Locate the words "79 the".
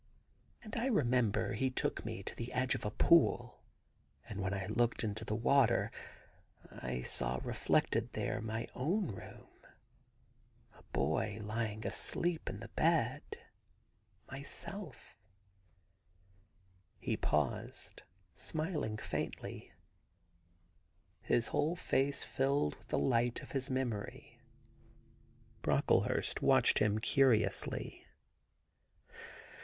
22.89-22.89